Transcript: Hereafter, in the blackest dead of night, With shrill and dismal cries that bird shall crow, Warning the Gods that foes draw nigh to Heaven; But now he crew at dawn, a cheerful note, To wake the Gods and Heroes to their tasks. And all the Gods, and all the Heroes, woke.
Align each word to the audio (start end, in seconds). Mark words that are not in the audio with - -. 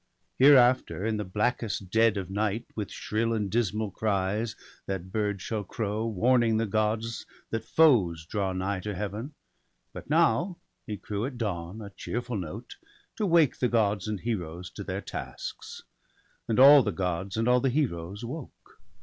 Hereafter, 0.39 1.05
in 1.05 1.17
the 1.17 1.23
blackest 1.23 1.91
dead 1.91 2.17
of 2.17 2.27
night, 2.31 2.65
With 2.75 2.89
shrill 2.89 3.33
and 3.35 3.51
dismal 3.51 3.91
cries 3.91 4.55
that 4.87 5.11
bird 5.11 5.43
shall 5.43 5.63
crow, 5.63 6.07
Warning 6.07 6.57
the 6.57 6.65
Gods 6.65 7.23
that 7.51 7.63
foes 7.63 8.25
draw 8.25 8.51
nigh 8.51 8.79
to 8.79 8.95
Heaven; 8.95 9.35
But 9.93 10.09
now 10.09 10.57
he 10.87 10.97
crew 10.97 11.23
at 11.27 11.37
dawn, 11.37 11.83
a 11.83 11.91
cheerful 11.91 12.37
note, 12.37 12.77
To 13.17 13.27
wake 13.27 13.59
the 13.59 13.69
Gods 13.69 14.07
and 14.07 14.19
Heroes 14.19 14.71
to 14.71 14.83
their 14.83 15.01
tasks. 15.01 15.83
And 16.47 16.59
all 16.59 16.81
the 16.81 16.91
Gods, 16.91 17.37
and 17.37 17.47
all 17.47 17.59
the 17.61 17.69
Heroes, 17.69 18.25
woke. 18.25 18.81